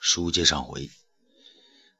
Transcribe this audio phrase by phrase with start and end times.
[0.00, 0.90] 书接上回，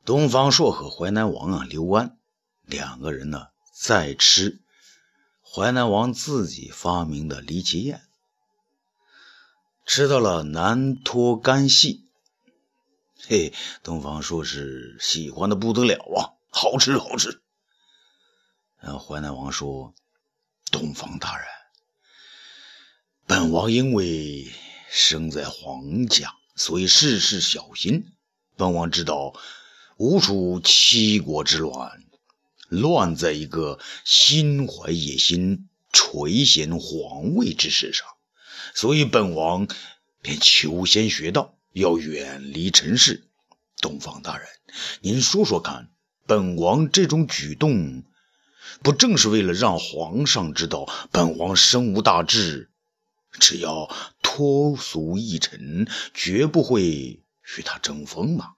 [0.06, 2.18] 东方朔和淮南王啊刘安
[2.62, 4.62] 两个人呢在吃
[5.42, 8.02] 淮南王自己发明的离奇宴，
[9.84, 12.08] 吃到了南脱干系。
[13.28, 13.52] 嘿，
[13.82, 17.42] 东方朔是喜欢的不得了啊，好吃好吃。
[18.78, 19.94] 然后淮南王说
[20.72, 21.46] ：“东方大人，
[23.26, 24.50] 本王因为
[24.88, 28.12] 生在皇家，所以事事小心。
[28.54, 29.32] 本王知道，
[29.96, 32.04] 吴楚七国之乱，
[32.68, 38.06] 乱在一个心怀野心、垂涎皇位之事上，
[38.74, 39.68] 所以本王
[40.20, 43.28] 便求仙学道。”要远离尘世，
[43.80, 44.48] 东方大人，
[45.02, 45.88] 您说说看，
[46.26, 48.02] 本王这种举动，
[48.82, 52.69] 不正是为了让皇上知道本王身无大志，
[53.38, 53.88] 只要
[54.22, 58.54] 脱俗一尘，绝不会与他争锋嘛？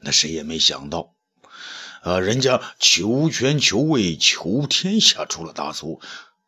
[0.00, 1.14] 那谁也没想到，
[2.02, 6.00] 啊，人家求权求位求天下出了大错，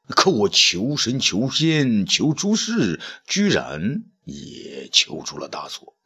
[0.08, 4.04] 可我求神求仙求诸事，居然。
[4.26, 5.96] 也求出了大错，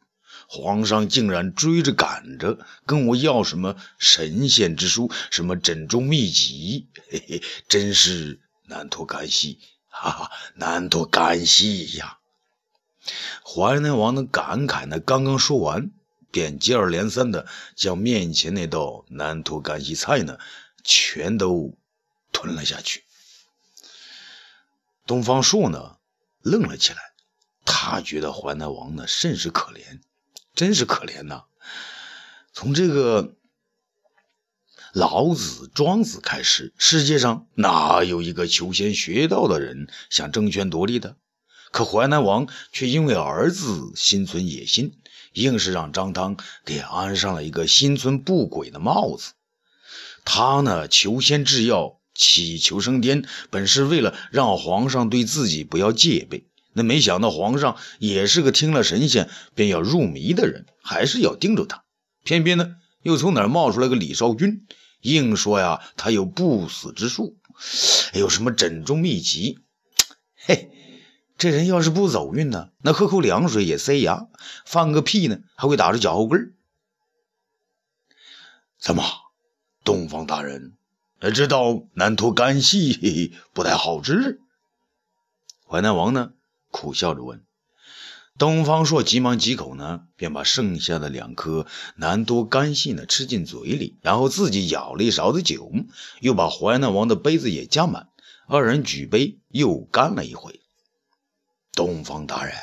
[0.47, 9.57] 皇上竟然追着赶着跟我要什么神仙之书，什么枕中秘籍，嘿嘿，真是难脱干系，
[10.03, 12.17] 哈哈，难脱干系呀！
[13.45, 15.91] 淮南王的感慨呢，刚刚说完，
[16.31, 20.39] 便接二连三的将面前那道难脱干系菜呢，
[20.83, 21.77] 全都
[22.31, 23.03] 吞了下去。
[25.05, 25.97] 东方朔呢，
[26.41, 26.99] 愣了起来。
[27.63, 30.01] 他觉得淮南王呢甚是可怜，
[30.55, 31.43] 真是可怜呐！
[32.53, 33.35] 从这个
[34.93, 41.15] 老子、庄子开始，世界上哪有一个求仙学道的人想争权夺利的？
[41.71, 44.97] 可淮南王却因为儿子心存野心，
[45.31, 49.31] 硬是让张汤给安上了一个心存不轨的帽子。
[50.25, 56.43] 他呢求仙制药，祈求升天，本是为了让皇上对自己不要戒备。
[56.73, 61.85] 那没想到皇上也是个听了神仙便要入迷的人，还是要盯着他。
[62.25, 64.67] 偏偏呢，又从哪儿冒出来个李少君，
[65.01, 67.37] 硬说呀他有不死之术，
[68.13, 69.59] 有什么枕中秘籍。
[70.35, 70.71] 嘿，
[71.37, 74.27] 这人要是不走运呢，那喝口凉水也塞牙，
[74.65, 76.53] 放个屁呢还会打着脚后跟
[78.79, 79.03] 怎么，
[79.83, 80.75] 东方大人，
[81.33, 84.41] 知道南托干系不太好治？
[85.67, 86.33] 淮南王呢？
[86.71, 87.45] 苦笑着问
[88.37, 95.71] ：“东方朔，急忙几口呢，便把剩下的两颗南多干细呢吃进嘴里，然后自己舀了一勺子酒，
[96.21, 98.07] 又把淮南王的杯子也加满。
[98.47, 100.59] 二人举杯又干了一回。
[101.73, 102.55] 东方大人，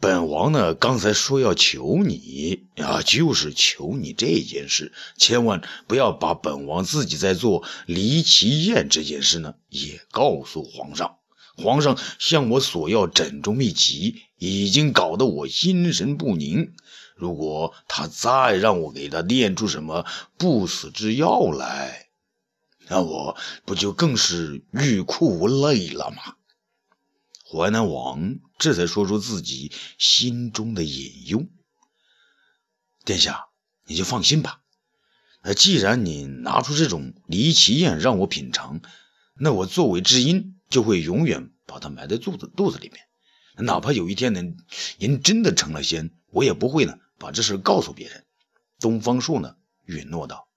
[0.00, 11.16] 本王呢刚才说要求你啊，就是求你这件事，千万不要把本王自己在做离奇宴这件事呢也告诉皇上。”
[11.62, 16.74] 皇上向我索要枕中秘籍，已经搞得我心神不宁。
[17.14, 20.04] 如果他再让我给他炼出什么
[20.36, 22.08] 不死之药来，
[22.88, 26.34] 那我不就更是欲哭无泪了吗？
[27.44, 31.46] 淮南王这才说出自己心中的隐忧。
[33.04, 33.46] 殿下，
[33.86, 34.62] 你就放心吧。
[35.42, 38.80] 那既然你拿出这种离奇宴让我品尝，
[39.34, 40.56] 那我作为知音。
[40.70, 43.04] 就会永远把它埋在肚子肚子里面，
[43.64, 44.42] 哪怕有一天呢，
[44.98, 48.24] 您真的成了仙，我也不会呢把这事告诉别人。
[48.78, 50.48] 东方朔呢允诺道：“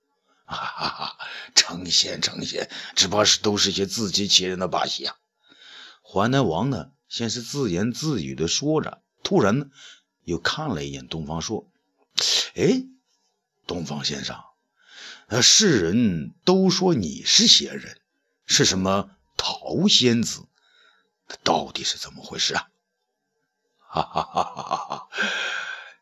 [0.45, 1.17] 哈哈哈，
[1.55, 5.15] 成仙成仙，只怕是都是些自欺欺人的把戏啊。”
[6.01, 9.67] 淮南王呢先是自言自语的说着，突然呢
[10.23, 11.69] 又看了一眼东方朔，
[12.55, 12.83] 哎，
[13.67, 14.37] 东方先生，
[15.27, 17.99] 那世人都说你是仙人，
[18.45, 19.09] 是什么？
[19.35, 20.45] 桃仙子，
[21.43, 22.69] 到底是怎么回事啊？
[23.93, 25.07] 哈哈哈哈哈！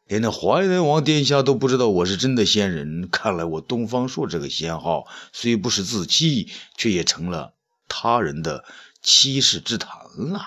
[0.05, 7.53] 连那淮南王殿下都不知道我是真的仙人，看来我东方朔这个仙号虽不是自欺，却也成了
[7.89, 8.63] 他人的
[9.01, 10.41] 欺世之谈了。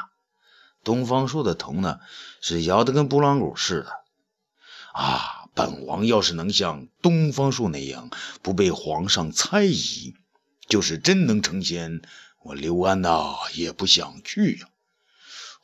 [0.83, 2.01] 东方朔的头呢，
[2.41, 3.91] 是摇得跟拨浪鼓似的。
[4.95, 8.09] 啊，本王要是能像东方朔那样，
[8.41, 10.15] 不被皇上猜疑，
[10.67, 12.01] 就是真能成仙。
[12.43, 14.69] 我刘安呐，也不想去呀。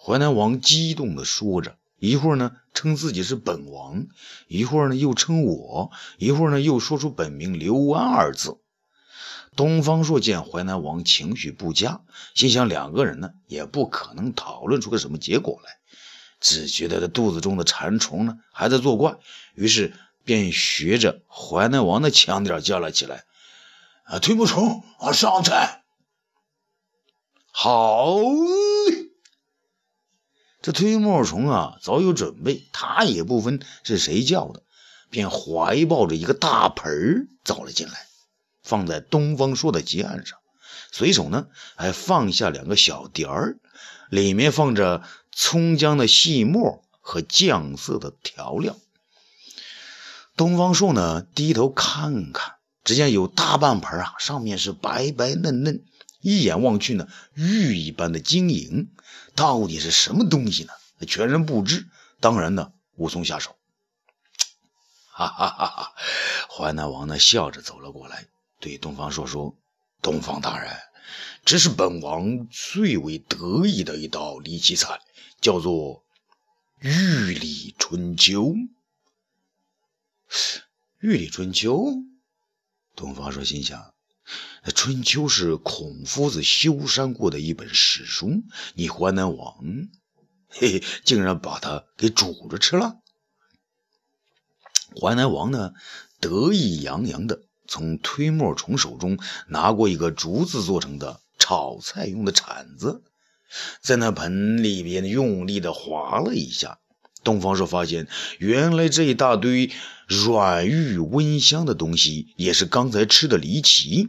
[0.02, 4.06] 淮南王激动地说着，一会儿呢称自己是本王，
[4.48, 8.58] 一会儿呢又称我，一会儿呢又说出本名刘安二字。
[9.54, 12.00] 东方朔见淮南王情绪不佳，
[12.34, 15.76] 心想两个人呢也不可能讨论出个什么结果来，
[16.40, 19.16] 只觉得他肚子中的馋虫呢还在作怪，
[19.54, 19.92] 于是
[20.24, 23.24] 便学着淮南王的腔调叫了起来
[24.06, 25.82] ：“啊，推磨虫啊，上菜！”
[27.52, 28.14] 好，
[30.62, 34.62] 这推磨虫啊早有准备，他也不分是谁叫的，
[35.10, 38.06] 便怀抱着一个大盆走了进来，
[38.62, 40.38] 放在东方朔的鸡案上，
[40.92, 41.46] 随手呢
[41.76, 43.58] 还放下两个小碟儿，
[44.10, 45.02] 里面放着。
[45.32, 48.76] 葱姜的细末和酱色的调料。
[50.36, 55.84] 东方朔呢，低头看看，只见有大半盆啊，上面是白白嫩嫩，
[56.20, 58.90] 一眼望去呢，玉一般的晶莹。
[59.34, 60.72] 到底是什么东西呢？
[61.06, 61.86] 全然不知，
[62.20, 63.56] 当然呢，无从下手。
[65.12, 65.94] 哈哈哈哈！
[66.48, 68.26] 淮南王呢，笑着走了过来，
[68.58, 69.56] 对东方朔说
[70.02, 70.76] ：“东方大人，
[71.44, 75.00] 这是本王最为得意的一道离奇菜。”
[75.40, 75.72] 叫做
[76.80, 78.42] 《玉里春秋》。
[80.98, 81.78] 《玉里春秋》，
[82.94, 83.80] 东方朔心想：
[84.74, 88.42] 《春秋》是孔夫子修缮过的一本史书，
[88.74, 89.56] 你淮南王，
[90.48, 92.96] 嘿嘿，竟然把它给煮着吃了。
[95.00, 95.72] 淮南王呢，
[96.20, 99.18] 得意洋洋的从推磨虫手中
[99.48, 103.02] 拿过一个竹子做成的炒菜用的铲子。
[103.80, 106.78] 在那盆里边用力的划了一下，
[107.24, 108.06] 东方朔发现，
[108.38, 109.72] 原来这一大堆
[110.06, 114.08] 软玉温香的东西，也是刚才吃的离奇。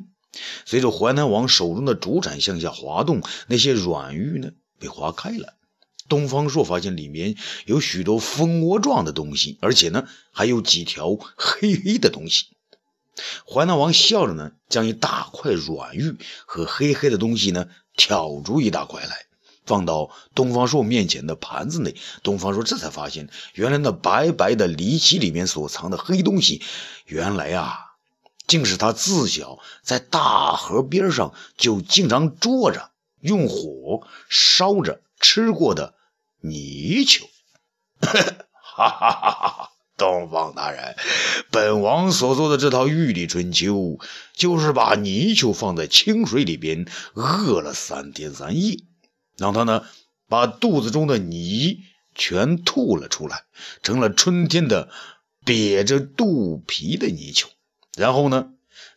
[0.66, 5.56] 随着淮南王手中的竹铲向下滑动，那些软玉呢被划开了。
[6.08, 7.36] 东方朔发现里面
[7.66, 12.48] 有许多蜂窝状的东西，而且呢还有几条黑黑的东西。
[13.46, 19.26] 淮南王笑着呢，将一大块软玉和黑黑的东西呢挑出一大块来。
[19.64, 26.62] 放到东方朔面前的盘子内，东方朔这才发现，原来那白白的离奇里面所藏的黑东西，
[27.06, 27.91] 原来啊，
[28.52, 35.94] 竟是他自小在大河边上就经常捉着，用火烧着吃过的
[36.42, 37.30] 泥鳅。
[38.02, 39.70] 哈哈哈哈哈！
[39.96, 40.98] 东方大人，
[41.50, 43.74] 本王所做的这套《玉里春秋》，
[44.34, 48.80] 就是把泥鳅放在清水里边饿了三天三夜。
[49.38, 49.86] 让他呢，
[50.28, 51.80] 把肚子中的泥
[52.14, 53.46] 全吐了出来，
[53.82, 54.90] 成了春天的
[55.46, 57.48] 瘪着肚皮的泥鳅。
[58.02, 58.48] 然后呢，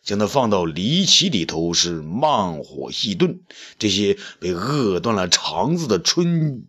[0.03, 3.39] 将它放到离奇里头，是慢火细炖。
[3.77, 6.65] 这些被饿断了肠子的春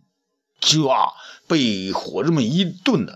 [0.61, 1.09] 秋啊，
[1.47, 3.13] 被火这么一炖呢，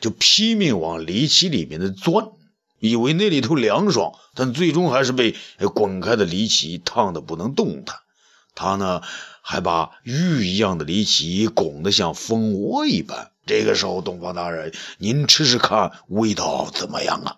[0.00, 2.28] 就拼命往离奇里面的钻，
[2.80, 5.34] 以为那里头凉爽，但最终还是被
[5.74, 7.98] 滚开的离奇烫得不能动弹。
[8.54, 9.02] 他呢？
[9.48, 13.30] 还把玉一样的离奇拱得像蜂窝一般。
[13.46, 17.36] 这个时候，东方大人，您吃吃看，味道怎么样啊？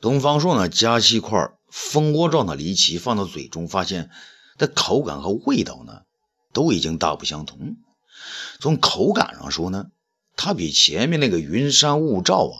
[0.00, 4.10] 东方朔呢，夹起一块蜂窝状的离奇放到嘴中，发现
[4.56, 6.02] 的口感和味道呢，
[6.52, 7.76] 都已经大不相同。
[8.60, 9.86] 从口感上说呢，
[10.36, 12.56] 它比前面那个云山雾罩啊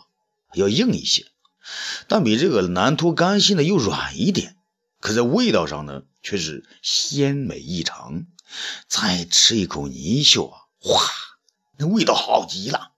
[0.54, 1.26] 要硬一些，
[2.08, 4.56] 但比这个南托干系呢又软一点。
[5.00, 6.02] 可在味道上呢？
[6.20, 8.26] 却是鲜美异常。
[8.88, 10.58] 再吃一口泥鳅啊，
[10.90, 11.00] 哇，
[11.76, 12.90] 那味道好极了。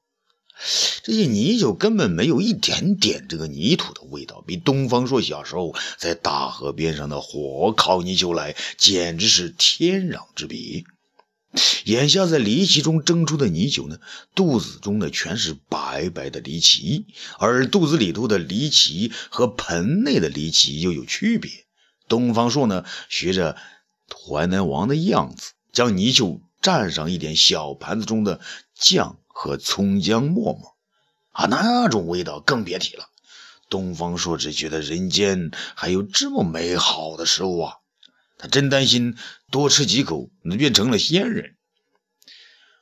[1.02, 10.84] 这些泥鳅根本没有一点点这个泥土的味道，比东方朔小时候在大河边上的火烤泥鳅来，简直是天壤之别。
[11.84, 13.98] 眼下在离奇中蒸出的泥鳅呢，
[14.36, 17.06] 肚子中的全是白白的离奇，
[17.38, 21.50] 而肚子里头的离奇和盆内的离奇又有区别。
[22.08, 23.56] 东方朔呢，学着
[24.14, 28.40] 淮南王的样子，将泥鳅蘸上一点小盘子中的
[28.74, 30.76] 酱和葱姜沫沫，
[31.40, 33.08] 啊，那种味道更别提了。
[33.70, 37.76] 东方朔只觉得人间还有这么美好的食物啊，
[38.36, 39.16] 他真担心
[39.50, 41.56] 多吃几口，那变成了仙人。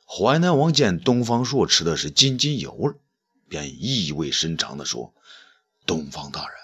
[0.05, 2.91] 淮南王见东方朔吃的是津津有味，
[3.47, 5.13] 便意味深长地说
[5.87, 6.57] ：“东方大人，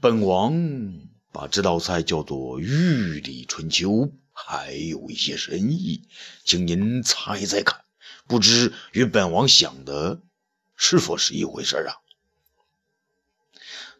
[0.00, 6.08] 本王。”把这道菜叫做玉里春秋，还有一些深意，
[6.42, 7.84] 请您猜猜看，
[8.26, 10.22] 不知与本王想的
[10.78, 12.00] 是否是一回事啊？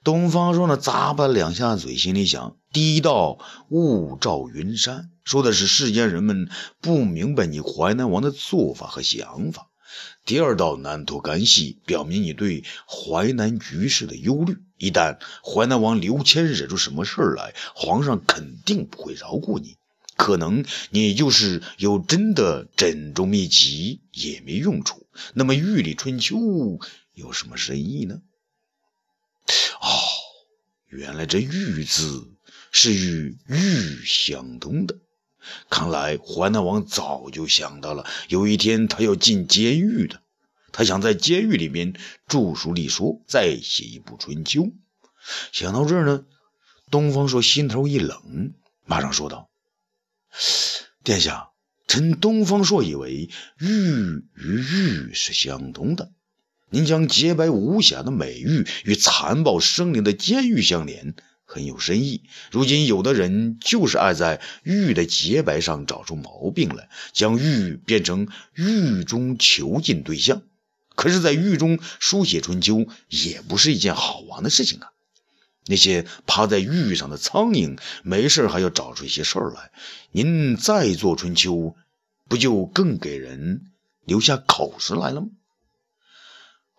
[0.05, 6.49] 东方朔呢，咂巴两下嘴，心里想：第一道雾罩云山，说的是世间人们
[6.81, 9.69] 不明白你淮南王的做法和想法。
[10.25, 14.59] 第二道南托干系，表明你对淮南局势的忧虑。
[14.77, 19.77] 一旦淮南王刘谦惹出什么事儿来，皇上肯定不会饶过你。
[20.19, 25.07] 可能你就是有真的珍重秘籍也没用处。
[25.33, 26.37] 那么《玉里春秋》
[27.15, 28.21] 有什么深意呢？
[29.81, 29.87] 哦，
[30.89, 32.37] 原来这“玉”字
[32.73, 34.99] 是与玉相通的。
[35.71, 40.21] 看来淮南王早就想到了，有一天他要进监狱的。
[40.73, 41.95] 他想在监狱里面
[42.27, 44.63] 著书立说，再写一部《春秋》。
[45.53, 46.27] 想到这儿呢，
[46.91, 48.53] 东方朔心头一冷，
[48.85, 49.49] 马上说道
[51.05, 51.49] ：“殿下，
[51.87, 53.69] 臣东方朔以为玉
[54.35, 56.13] 与玉是相通的。
[56.71, 61.15] 您将洁白无瑕的美玉与残暴生灵的监狱相连。”
[61.51, 62.25] 很有深意。
[62.51, 70.43] 如今有的人就是爱在玉的洁白上找出毛病来，将玉变成狱中囚禁对象。
[70.95, 74.93] 可是，在狱中书写春秋也不是一件好玩的事情啊！
[75.69, 79.71] 那些趴在玉上的苍蝇，没事还要找出一些事儿来。
[80.11, 81.77] 您再做春秋，
[82.29, 83.71] 不就更给人
[84.05, 85.29] 留下口实来了吗？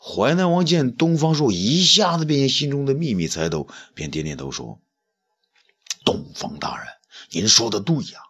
[0.01, 4.79] 淮南王见东方朔一下子便心中的秘密猜透，便点点头说
[6.05, 6.87] ：“东方大人，
[7.31, 8.21] 您说的对呀。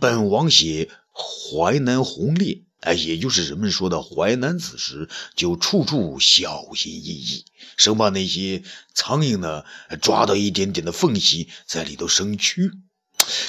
[0.00, 7.44] 本王写淮南红烈，哎，也就是人们说的淮南子时，就处处小心翼翼，
[7.76, 8.62] 生怕那些
[8.94, 9.64] 苍蝇呢
[10.00, 12.70] 抓到一点点的缝隙，在里头生蛆。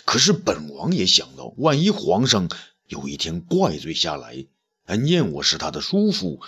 [0.06, 2.50] 可是本王也想到，万一皇上
[2.88, 4.46] 有一天怪罪下来，
[4.98, 6.42] 念我是他的叔父。”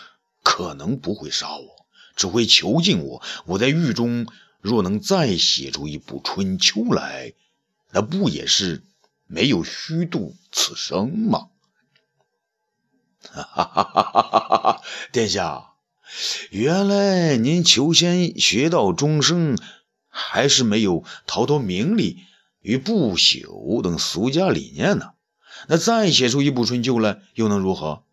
[0.43, 3.21] 可能不会杀我，只会囚禁我。
[3.47, 4.27] 我在狱中
[4.61, 7.33] 若能再写出一部《春秋》来，
[7.91, 8.81] 那不也是
[9.25, 11.49] 没有虚度此生吗？
[13.23, 14.81] 哈哈哈哈哈哈！
[15.11, 15.73] 殿下，
[16.51, 19.57] 原来您求仙学到终生，
[20.07, 22.19] 还是没有逃脱名利
[22.61, 25.11] 与不朽等俗家理念呢？
[25.67, 28.03] 那再写出一部《春秋》来，又能如何？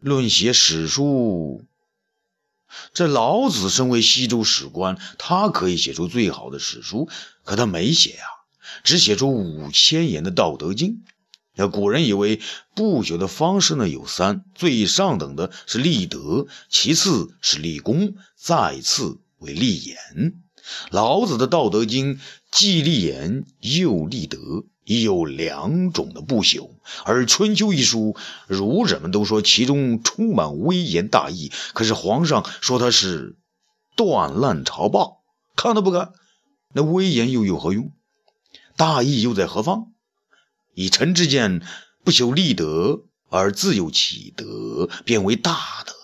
[0.00, 1.64] 论写史书，
[2.92, 7.08] 这老子身为西周史官，他可以写出最好的史书，
[7.44, 8.24] 可他没写呀，
[8.82, 10.90] 只写出五千言的《道德经》。
[11.56, 12.40] 那古人以为
[12.74, 19.96] 不朽的方式呢有三：最上等的是立德，其次是立功，再次为立言。
[20.90, 22.16] 老子的《道德经》
[22.50, 24.38] 既立言又立德。
[24.88, 26.70] 已有两种的不朽，
[27.04, 28.14] 而《春秋》一书，
[28.46, 33.36] 儒者们都说其中充满微言大义，可是皇上说他是
[33.96, 35.24] 断烂朝报，
[35.56, 36.12] 看都不看。
[36.72, 37.90] 那微言又有何用？
[38.76, 39.88] 大义又在何方？
[40.76, 41.66] 以臣之见，
[42.04, 45.94] 不修立德而自有其德，便为大德。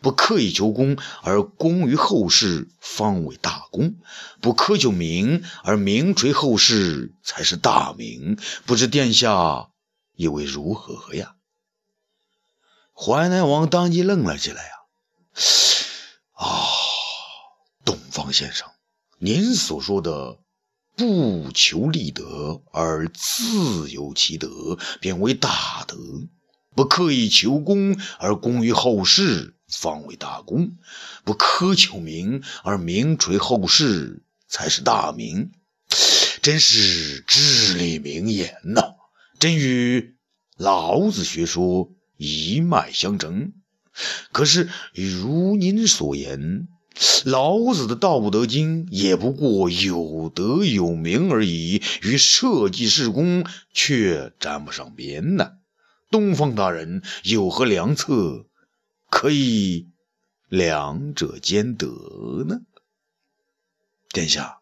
[0.00, 3.92] 不刻意求功而功于后世，方为大功；
[4.40, 8.36] 不苛求名而名垂后世，才是大名。
[8.66, 9.70] 不知殿下
[10.16, 11.36] 以为如何呀？
[12.92, 14.70] 淮南王当即愣了起来呀！
[16.32, 16.66] 啊，
[17.84, 18.68] 东方先生，
[19.18, 20.40] 您所说的
[20.98, 25.96] “不求立德而自有其德，便为大德；
[26.74, 29.54] 不刻意求功而功于后世”。
[29.70, 30.76] 方为大功，
[31.24, 35.52] 不苛求名而名垂后世，才是大名。
[36.40, 38.94] 真是至理名言呐！
[39.38, 40.16] 真与
[40.56, 43.52] 老子学说一脉相承。
[44.32, 46.66] 可是如您所言，
[47.24, 55.52] 老子的《道德经》也不过有德有名而已，与社稷事功却沾不上边呢。
[56.10, 58.46] 东方大人有何良策？
[59.10, 59.88] 可以
[60.48, 61.86] 两者兼得
[62.46, 62.60] 呢，
[64.10, 64.58] 殿下，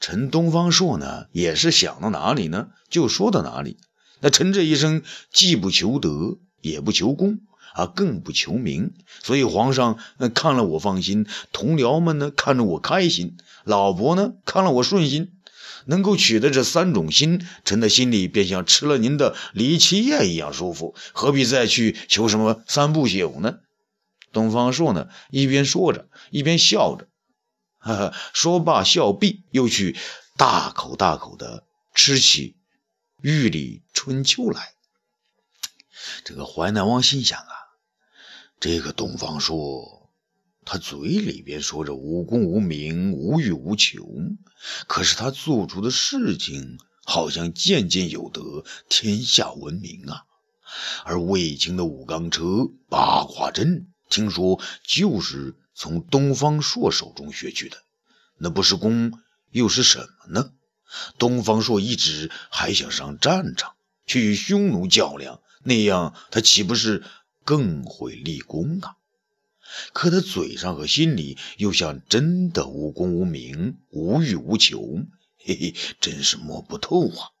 [0.00, 3.78] 臣东方朔呢也是想到哪里呢就说到哪里。
[4.20, 7.40] 那臣这一生既不求德，也不求功
[7.74, 9.98] 啊，更不求名，所以皇上
[10.34, 15.32] 看了我放心，同僚们呢看着我开心，老婆呢看了我顺心，
[15.86, 23.58] 能够取得这三种心，臣的心里便像吃了您的离妻宴一样舒服，何必再去求什么三不朽呢？
[24.32, 27.08] 东方朔呢，一边说着，一边笑着，
[27.78, 29.96] 哈哈，说罢笑毕，又去
[30.36, 32.56] 大口大口的吃起
[33.20, 34.72] 玉里春秋来。
[36.24, 37.59] 这个淮南王心想啊，
[38.60, 40.10] 这个东方朔，
[40.66, 44.06] 他嘴里边说着无功无名、无欲无求，
[44.86, 46.76] 可是他做出的事情
[47.06, 50.24] 好像件件有德，天下闻名啊。
[51.04, 53.86] 而卫青的五钢车、八卦阵。
[54.10, 57.78] 听说就是从东方朔手中学去的，
[58.36, 59.12] 那不是功
[59.50, 60.52] 又是什么呢？
[61.16, 63.72] 东方朔一直还想上战场
[64.04, 67.04] 去与匈奴较量，那样他岂不是
[67.50, 68.94] 更会立功啊？
[69.92, 74.80] 可他嘴上和心里又像真的无功无名、无欲无求，
[75.36, 77.34] 嘿嘿，真是摸不透啊！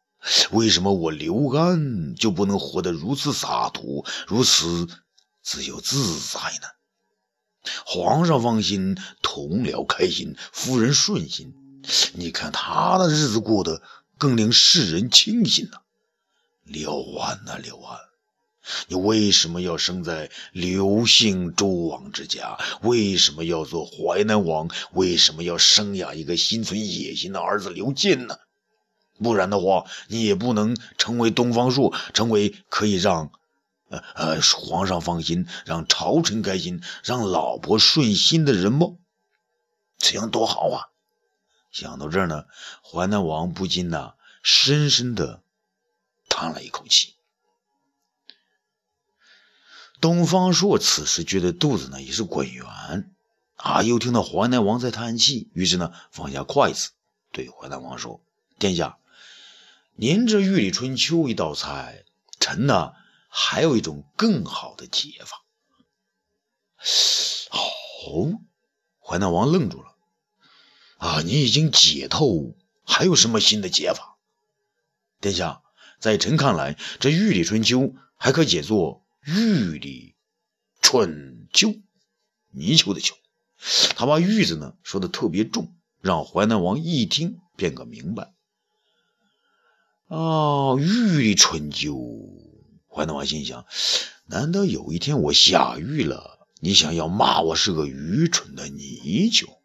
[0.50, 4.88] 为什么我刘安就不能活得如此洒脱、如此
[5.42, 6.66] 自由自在呢？
[7.86, 11.54] 皇上放心，同僚开心，夫人顺心。
[12.14, 13.80] 你看他的日子过得
[14.18, 15.78] 更令世人庆幸呢。
[16.64, 17.96] 刘安呐，刘安，
[18.88, 22.58] 你为什么要生在刘姓周王之家？
[22.82, 24.68] 为什么要做淮南王？
[24.92, 28.36] 为什么要生养一个心存野心的儿子刘建呢？
[29.22, 33.30] 不然的话，你也不能成为东方朔，成为可以让，
[33.90, 38.96] 呃呃，皇上放心，让朝臣开心，让老婆顺心的人吗？
[39.98, 40.88] 这样多好啊！
[41.70, 42.44] 想到这儿呢，
[42.82, 45.42] 淮南王不禁呐，深深的
[46.28, 47.14] 叹了一口气。
[50.00, 52.64] 东方朔此时觉得肚子呢也是滚圆
[53.56, 56.90] 啊，又听到淮南王在叹气，于是呢放下筷子，
[57.30, 58.22] 对淮南王说
[58.58, 58.98] ：“殿下，
[59.96, 62.04] 您这玉里春秋一道菜，
[62.38, 62.92] 臣呢
[63.28, 65.44] 还有一种更好的解法。”
[67.52, 68.40] 哦，
[68.98, 69.90] 淮南王愣住了。
[70.96, 71.22] 啊！
[71.22, 72.54] 你已经解透，
[72.84, 74.18] 还有什么新的解法？
[75.18, 75.62] 殿下，
[75.98, 77.78] 在臣看来，这《玉里春秋》
[78.16, 80.14] 还可解作“玉里
[80.80, 81.74] 春秋”，
[82.50, 83.14] 泥鳅的“鳅”。
[83.94, 88.32] 他把“玉”字呢说的特别重，让淮南王一听便可明白。
[90.06, 91.94] 哦，《玉里春秋》，
[92.88, 93.66] 淮南王心想：
[94.26, 99.60] 难道有一天我下狱了，你想要骂我是个愚蠢的泥鳅？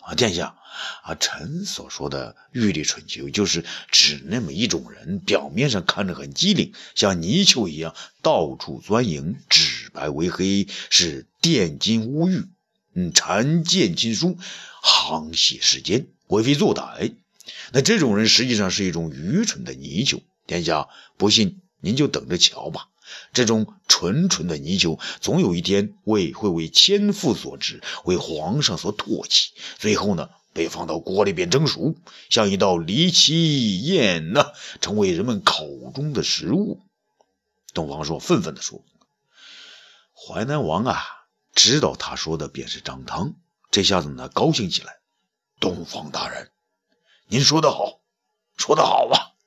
[0.00, 0.57] 啊，殿下，
[1.02, 12.44] 啊，臣所说的“玉里春秋”就是指那么一种人，表面上看着很机灵，像泥鳅一样到处钻营，指白为黑，是奠金乌玉，
[12.94, 14.38] 嗯，谗见亲疏，
[14.82, 17.14] 沆瀣世间，为非作歹。
[17.72, 20.22] 那这种人实际上是一种愚蠢的泥鳅。
[20.46, 22.88] 殿下不信，您就等着瞧吧。
[23.32, 31.94] 这种纯纯的泥鳅，总有一天为会为千夫所指，为皇上所唾弃，最后呢，被放到锅里边蒸熟，
[32.30, 34.44] 像一道离奇宴呢，
[34.80, 36.80] 成为人们口中的食物。
[37.74, 38.82] 东方朔愤愤地说
[40.12, 41.00] ：“淮南王啊，
[41.54, 43.34] 知道他说的便是张汤，
[43.70, 44.94] 这下子呢，高兴起来。
[45.60, 46.50] 东方大人，
[47.28, 48.00] 您说得好，
[48.56, 49.38] 说得好啊。”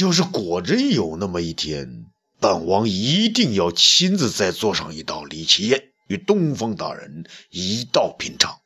[0.00, 2.06] 要是果真有那么一天，
[2.40, 8.62] 本王一定要亲自再做上一道离奇宴，与东方大人一道品尝。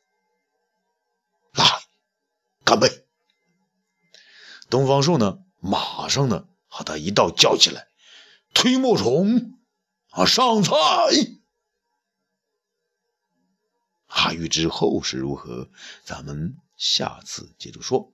[2.71, 3.05] 干杯！
[4.69, 7.89] 东方朔呢，马上呢，和他一道叫起来
[8.55, 9.59] ：“推磨虫
[10.11, 10.73] 啊，上菜！”
[14.07, 15.69] 啊，欲知后事如何，
[16.05, 18.13] 咱们下次接着说。